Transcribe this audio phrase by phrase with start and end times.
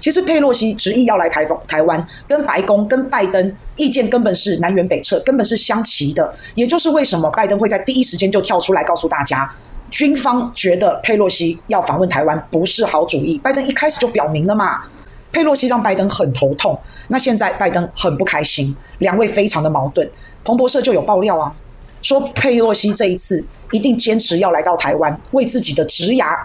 [0.00, 6.34] 其实佩洛西执意要来台风台湾，跟白宫、跟拜登意见根本是南辕北辙，根本是相齐的。
[6.54, 9.48] 也就是为什么拜登会在第一时间就跳出来告诉大家，
[9.90, 13.36] 军方觉得佩洛西要访问台湾不是好主意。
[13.38, 14.84] 拜登一开始就表明了嘛，
[15.30, 16.78] 佩洛西让拜登很头痛。
[17.08, 20.10] 那现在拜登很不开心，两位非常的矛盾。
[20.44, 21.54] 彭博社就有爆料啊，
[22.00, 26.38] 说佩洛西这一次一定坚持要来到台湾，为自己的职涯。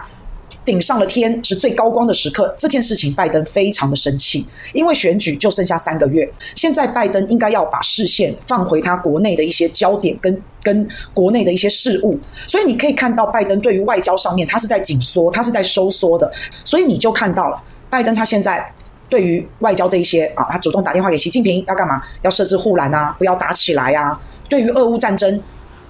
[0.66, 4.44] 顶上了天是最高光的时刻，这件事情拜登非常的生气，
[4.74, 12.18] 因为选举就剩下三个月，现在拜登应该要把视线放回他国内的一些焦点跟跟国内的一些事务，
[12.48, 16.28] 所以你可以看到拜登对于外交上面他是在紧缩，他是在收缩的，
[16.64, 18.68] 所以你就看到了拜登他现在
[19.08, 22.02] 对于外交这一些啊，他主动打电话给习近平要干嘛？
[22.22, 24.20] 要设置护栏啊，不要打起来啊。
[24.48, 25.40] 对于俄乌战争，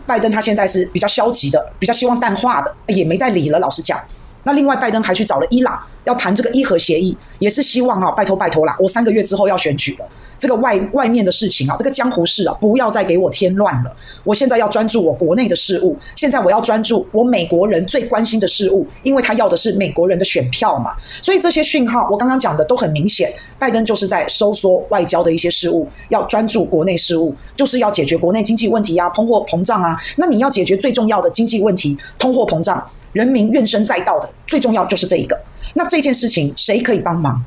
[0.04, 3.58] 拜登他现在是比较消极的，比较希望淡化的，也没再理了。
[3.58, 3.98] 老实讲。
[4.46, 10.06] 那另外，拜登还去找了伊朗，要谈这个伊核协议，也是希望哈，拜托拜托啦，我三个月之后要选举了，
[10.38, 13.96] 这个外外面的事情啊，这个江湖事啊，不要再给我添乱了。
[14.22, 20.94] 我现在要专注我国内的事务，现在我要专注我美国人最关心的事务，因为他要的是美国人的选票嘛。
[21.20, 29.96] 所以这些讯号，我刚刚讲的都很明显，拜登就是在收缩外交的一些事务，要专注国内事务，就是要解决国内经济问题啊，通货膨胀啊。
[30.16, 32.80] 那你要解决最重要的经济问题，通货膨胀。
[33.16, 35.40] 人民怨声载道的最重要就是这一个。
[35.72, 37.42] 那这件事情谁可以帮忙？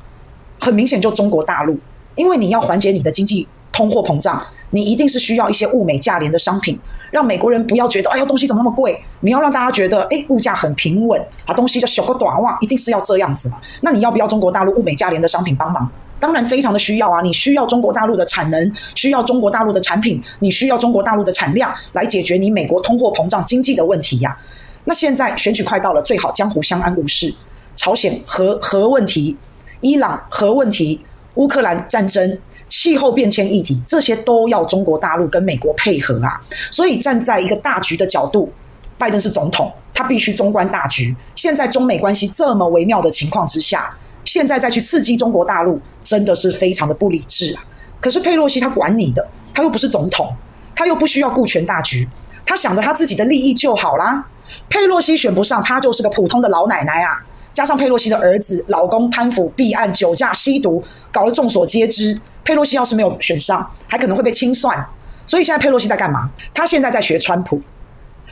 [0.58, 1.78] 很明显就中国大陆，
[2.16, 6.76] 因为你要缓解你的经济通货膨胀，你一定是需要一些物美价廉的商品，
[7.12, 9.00] 让美国人不要觉得哎呦东西怎么那么贵。
[9.20, 13.58] 你要让大家觉得哎物价很平稳，啊东西就小个短袜，一定是要这样子嘛。
[13.80, 15.88] 那你要不要中国大陆物美价廉的商品帮忙？
[16.18, 17.22] 当然非常的需要啊！
[17.22, 24.36] 你需要中国大陆的产能，需要中国大陆的产品，你需要中国大陆的产量来解决你美国通货膨胀经济的问题呀、
[24.84, 27.32] 那现在选举快到了，最好江湖相安无事。
[27.76, 29.36] 朝鲜核核问题、
[29.80, 31.00] 伊朗核问题、
[31.34, 36.40] 乌克兰战争、气候变迁议题，这些都要中国大陆跟美国配合啊。
[36.70, 38.52] 所以站在一个大局的角度，
[38.98, 41.14] 拜登是总统，他必须纵观大局。
[41.34, 47.64] 现在中美关系这么微妙的情况之下，现在再去刺激中国大陆，真的是非常的不理智啊。
[48.00, 50.34] 可是佩洛西他管你的，他又不是总统，
[50.74, 52.06] 他又不需要顾全大局，
[52.44, 54.24] 他想着他自己的利益就好啦。
[54.68, 57.20] 佩洛西选不上，她就是个普通的老奶奶啊！
[57.54, 62.18] 加上佩洛西的儿子、老公贪腐、弊案、酒驾、吸毒，搞得众所皆知。
[62.42, 64.84] 佩洛西要是没有选上，还可能会被清算。
[65.24, 66.28] 所以现在佩洛西在干嘛？
[66.52, 67.60] 她现在在学川普。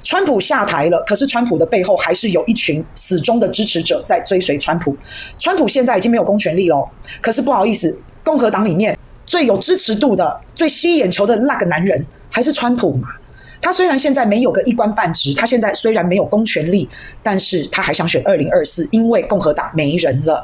[0.03, 4.97] 川普下台了，可是川普的背后还是有一群死忠的支持者在追随川普。
[5.39, 6.89] 川普现在已经没有公权力了，
[7.21, 13.09] 可是不好意思，共和党里面最有支持度的、最吸眼球的那个男人还是川普嘛。
[13.69, 16.89] 他虽然现在没有个一官半职，他现在虽然没有公权力，
[17.23, 20.43] 但是他还想选二零二四，因为共和党没人了。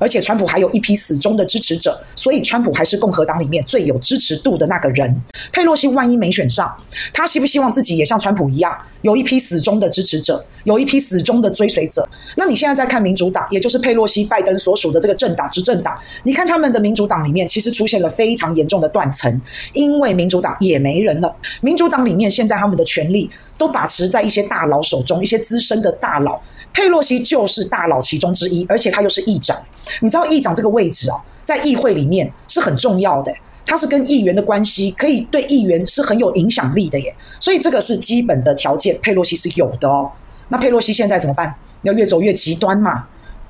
[0.00, 5.14] 而且川普还有一批死忠的支持者，所以川普还是共和党里面最有支持度的那个人。
[5.52, 6.74] 佩洛西万一没选上，
[7.12, 12.08] 他希不希望自己也像川普一样，有一批死忠的支持者，有一批死忠的追随者？
[12.36, 15.94] 那你现在在看民主党，也就是佩洛西、拜登所属的这个政党执政党，
[16.24, 19.38] 你看他们的民主党里面其实出现了非常严重的断层，
[19.74, 21.36] 因为民主党也没人了。
[21.60, 26.40] 民主党里面现在他们的权力都把持在一些大佬手中，一些资深的大佬。
[26.72, 29.56] 佩洛西就是大佬其中之一，而且他又是议长。
[30.00, 33.32] 你知道议长这个位置哦，在议会里面是很重要的，
[33.66, 37.14] 他是跟议员的关系，可以对议员是很有影响力的耶。
[37.38, 40.10] 所以这个是基本的条件，佩洛西是有的哦。
[40.48, 41.54] 那佩洛西现在怎么办？
[41.82, 43.06] 要越走越极端嘛？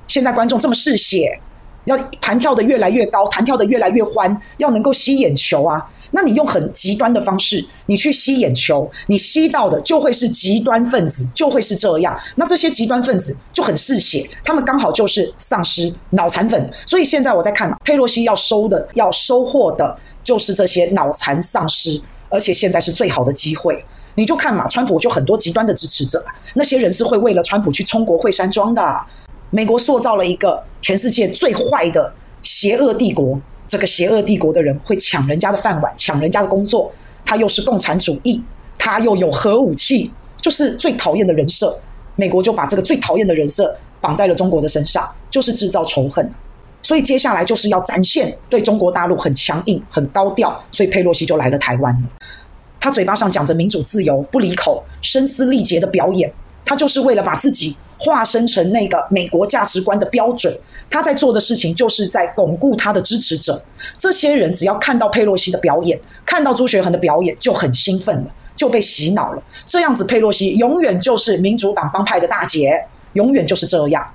[0.07, 1.39] 现在观众这么嗜血，
[1.85, 5.83] 要弹跳得越来越高，弹跳得越来越欢，要能够吸眼球啊。
[6.11, 12.19] 那你用很极端的方式，你去吸眼球，你吸到的就会是极端分子，就会是这样。
[12.35, 16.69] 那这些极端分子就很嗜血，他们刚好就是丧尸、脑残粉。
[16.85, 23.83] 所以现在我在看佩洛西要收的、要收获的，就是这些脑残丧尸，而且现在是最好的机会。
[24.15, 26.21] 你就看嘛，川普就很多极端的支持者，
[26.55, 29.01] 那些人是会为了川普去冲国会山庄的。
[29.51, 33.39] 美国塑造了一个全世界最坏的邪恶帝国。
[33.67, 36.91] 这个邪恶帝国的人会抢人家的饭碗，抢人家的工作。
[37.23, 38.43] 他又是共产主义，
[38.77, 40.11] 他又有核武器，
[40.41, 41.77] 就是最讨厌的人设。
[42.15, 46.29] 美国就把这个最讨厌的人设绑在了中国的身上，就是制造仇恨。
[46.81, 50.61] 所以接下来就是要展现对中国大陆很强硬、很高调。
[50.71, 52.09] 所以佩洛西就来了台湾了。
[52.79, 56.31] 他嘴巴上讲着民主自由，不离口，声嘶力竭的表演，
[56.65, 60.53] 他就是为了把自己化身成那个美国价值观的标准。
[60.89, 63.63] 他在做的事情就是在巩固他的支持者。
[63.97, 69.41] 这些人只要看到佩洛西的表演，看到朱学恒的表演，就很兴奋了，就被洗脑了。
[69.65, 72.73] 这样子，佩洛西永远就是民主党帮派的大姐，
[73.13, 74.05] 永远就是这样。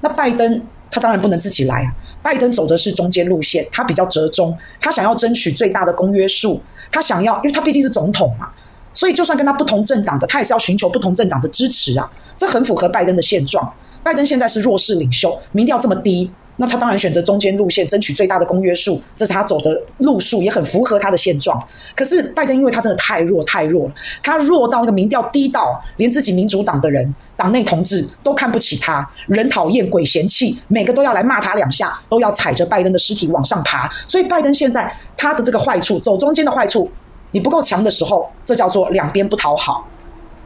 [0.00, 0.60] 那拜登
[0.90, 1.94] 他当然不能自己来啊。
[2.20, 6.60] 拜登走的是中间路线，他比较折中，他想要争取最大的公约数，
[6.90, 8.50] 他想要，因为他毕竟是总统嘛，
[8.94, 12.10] 所以就算跟他不同政党的，他也是要寻求不同政党的支持啊。
[12.36, 13.70] 这很符合拜登的现状。
[14.02, 16.30] 拜登现在是弱势领袖，民调这么低。
[16.56, 21.60] 那他当然选择中间路线，争取最大的公约数，这是他走的路数，也很符合他的现状。
[21.96, 33.90] 可是拜登因为他真的太弱太弱了，他弱到那个民调低到连自己民主党的人、党内同志都看不起他，人讨厌鬼嫌弃，每个都要来骂他两下，都要踩着拜登的尸体往上爬。
[34.06, 36.88] 所以拜登现在他的这个坏处，走中间的坏处，
[37.34, 39.88] 你不够强的时候，这叫做两边不讨好。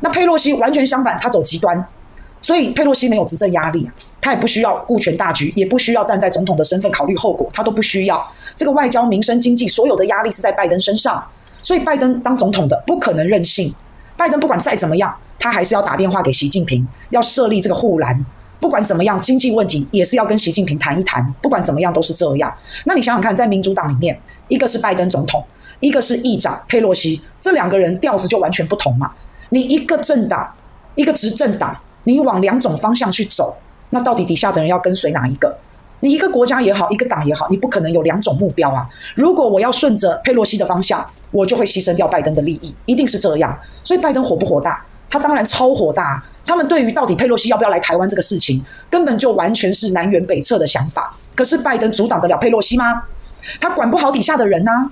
[0.00, 1.86] 那佩洛西完全相反，他走极端，
[2.40, 3.88] 所以佩洛西没有执政压力。
[4.22, 8.26] 他也不需要顾全大局，也不需要站在总统的身份考虑后果，他都不需要。
[8.56, 11.22] 这个外交、民生、经济所有的压力是在拜登身上，
[11.62, 13.72] 所以拜登当总统的不可能任性。
[14.16, 18.24] 拜登不管再怎么样，他还是要打电话给习近平，要设立这个护栏。
[18.60, 21.24] 不管怎么样，经济问题也是要跟习近平谈一谈。
[21.40, 22.52] 不管怎么样，都是这样。
[22.84, 25.42] 那你想想看，在民主党里面，一个是拜登总统，
[25.80, 29.10] 一个是议长佩洛西，这两个人调子就完全不同嘛。
[29.50, 30.52] 你一个政党，
[30.94, 33.56] 一个执政党，你往两种方向去走。
[33.90, 35.56] 那到底底下的人要跟随哪一个？
[36.00, 38.88] 你一个国家也好，一个党也好，你不可能有两种目标啊！
[39.14, 43.58] 如果我要顺着佩洛西的方向，我就会牺牲掉拜登的利益，一定是这样。
[43.82, 44.84] 所以拜登火不火大？
[45.10, 46.22] 他当然超火大。
[46.46, 51.14] 他们对于到底佩洛西要不要来台湾这个事情，根本就完全是南辕北辙的想法。
[51.34, 53.02] 可是拜登阻挡得了佩洛西吗？
[53.60, 54.90] 他管不好底下的人啊，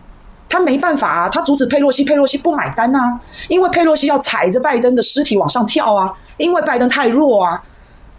[0.48, 7.62] 他没办法啊，他阻止佩洛西，佩洛西不买单啊，因为佩洛西要踩着拜登的尸体往上跳啊，因为拜登太弱啊。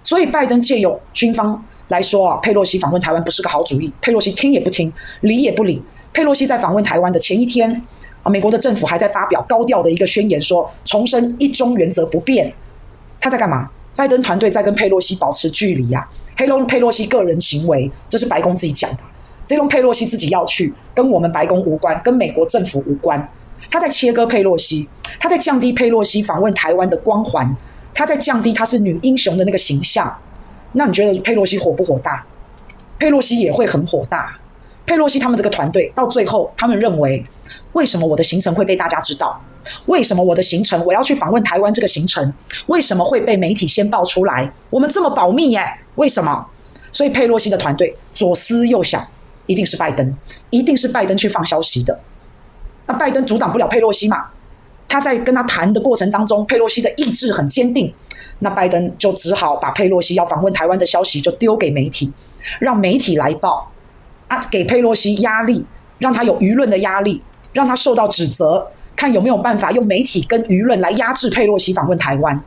[0.04, 3.92] 所以，拜登借由军方来说啊，佩洛西访问台湾不是个好主意。
[4.00, 4.92] 佩洛西听也不听，
[5.22, 5.82] 理也不理。
[6.14, 7.70] 佩洛西在访问台湾的前一天
[8.24, 12.54] 啊，美国的政府还在发表高调的一个宣言，说重申一中原则不变。
[13.20, 13.70] 他在干嘛？
[13.96, 16.08] 拜登团队在跟佩洛西保持距离呀。
[16.38, 19.00] 黑龙佩洛西个人行为，这是白宫自己讲的。
[19.48, 23.28] 这种佩洛西自己要去，跟我们白宫无关，跟美国政府无关。
[23.72, 24.88] 他在切割佩洛西，
[25.20, 27.56] 他在降低佩洛西访问台湾的光环。
[27.94, 30.16] 他在降低他是女英雄的那个形象，
[30.74, 32.24] 那你觉得佩洛西火不火大？
[33.00, 34.38] 佩洛西也会很火大。
[34.86, 37.24] 佩洛西他们这个团队到最后，他们认为，
[37.74, 39.42] 为什么我的行程会被大家知道？
[39.88, 42.32] 为什么我的行程我要去访问台湾这个行程，
[42.68, 44.52] 为什么会被媒体先爆出来？
[44.70, 45.66] 我们这么保密耶，
[45.96, 46.48] 为什么？
[46.92, 49.06] 所以佩洛西的团队左思右想，
[49.48, 50.16] 一定是拜登，
[50.52, 52.00] 一定是拜登去放消息的。
[52.86, 54.28] 那拜登阻挡不了佩洛西嘛？
[54.88, 57.94] 他在跟他谈的过程当中，佩洛西的意志很坚定，
[58.40, 62.14] 那拜登就只好把佩洛西要访问台湾的消息就丢给媒体，
[62.60, 63.70] 让媒体来报，
[64.30, 65.66] 啊，给佩洛西压力，
[65.98, 67.22] 让他有舆论的压力，
[67.52, 68.66] 让他受到指责，
[68.96, 72.42] 看有没有办法用媒体跟舆论来压制佩洛西访问台湾。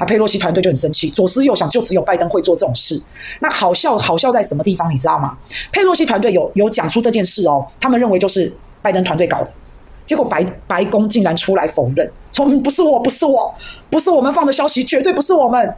[0.00, 3.00] 啊，佩洛西团队就很生气，左思右想，就只有拜登会做这种事。
[3.40, 4.90] 那好笑，好笑在什么地方？
[4.90, 5.36] 你知道吗？
[5.70, 8.50] 佩洛西团队有有讲出这件事哦，他们认为就是
[8.80, 9.52] 拜登团队搞的。
[10.06, 13.54] 结果白白宫竟然出来否认，说不是我，不是我，
[13.90, 15.74] 不是我们放的消息，绝对不是我们。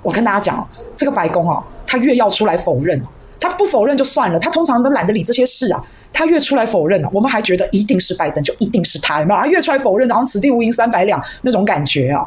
[0.00, 3.02] 我跟大家讲，这个白宫啊，他越要出来否认，
[3.40, 5.84] 他不否认就算了，他通常都懒得理这些事啊。
[6.12, 9.40] 他越出来否认，我们还觉得一定是拜登，就一定是他，有没有？
[9.40, 12.26] 他越出来否认，然后此地无银三百两那种感觉啊。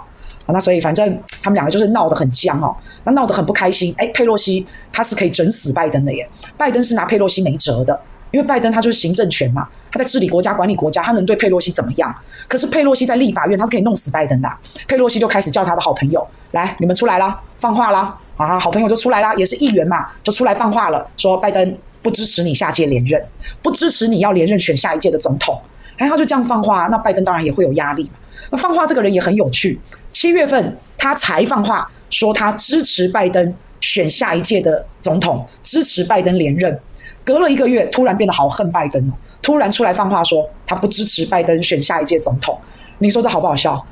[0.54, 1.07] 那所以反正
[1.42, 3.94] 他们两个就是闹得很僵哦，那闹得很不开心。
[3.98, 8.00] 哎，佩洛西他是可以整死拜登的耶，拜登是拿佩洛西没辙的。
[8.31, 12.16] 因为拜登他就是行政权嘛，他在治理国家、管理国家，他能对佩洛西怎么样？
[12.47, 14.47] 可是佩洛西在立法院，他是可以弄死拜登的。
[14.88, 18.59] 佩洛西就开始叫他的好朋友来，你们出来啦，放话啦啊！
[18.59, 23.19] 好朋友就出来啦，也是议员嘛，就出来放话了，说拜登不支持你下届连任，
[23.64, 25.59] 不支持你要连任选下一届的总统。
[25.97, 28.12] 哎，他就这样放话，那拜登当然也会有压力嘛。
[28.52, 36.80] 那放话这个人也很有趣，七月份他才放话说他支持拜登选下一届的总统，支持拜登连任。
[37.23, 39.13] 隔了一个月，突然变得好恨拜登哦！
[39.42, 42.57] 突然出来放话说他不支持拜登选下一届总统，
[42.97, 43.85] 你说这好不好笑？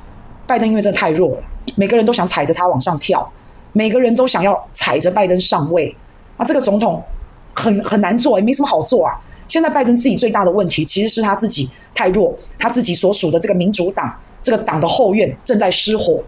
[0.46, 1.42] 拜登因为真的太弱了，
[1.76, 3.30] 每个人都想踩着他往上跳，
[3.72, 5.94] 每个人都想要踩着拜登上位
[6.36, 6.44] 啊！
[6.44, 7.00] 这个总统
[7.54, 9.14] 很很难做，也没什么好做啊！
[9.46, 14.14] 现在拜登自己最大的问题其实是他自己太弱，他自己所属的这个民主党
[14.48, 16.22] 这个党的后院正在失火，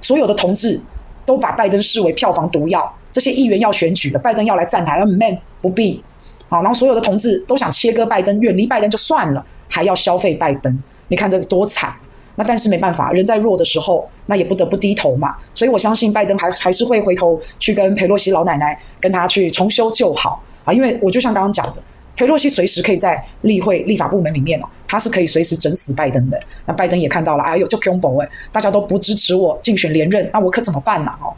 [0.00, 0.80] 所有的同志
[1.26, 6.00] 都把拜登视为票房毒药，这些议员要选举了，拜登要来站台，要 man 不必。
[6.48, 11.92] 好，然后所有的同志都想切割拜登，远离拜登就算了，还要消费拜登，你看这个多惨。
[12.36, 15.34] 那但是没办法，人在弱的时候，那也不得不低头嘛。
[15.52, 20.72] 所以我相信拜登还还是会回头去跟佩洛西老奶奶跟他去重修旧好啊。
[20.72, 21.82] 因为我就像刚刚讲的，
[22.16, 26.40] 裴洛西随时可以在例会立法部门里面哦，他是可以随时整死拜登的。
[26.66, 31.12] 那拜登也看到了，哎呦，就恐怖哎，大家都不支持我竞选连任，那我可怎么办呢？
[31.22, 31.32] 哦。